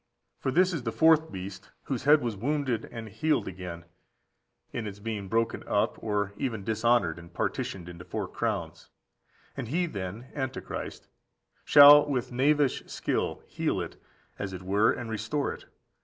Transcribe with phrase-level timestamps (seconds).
[0.39, 3.85] For this is the fourth beast, whose head was wounded and healed again,
[4.73, 8.89] in its being broken up or even dishonoured, and partitioned into four crowns;
[9.55, 11.07] and he then (Antichrist)
[11.63, 14.01] shall with knavish skill heal it,
[14.39, 15.65] as it were, and restore it.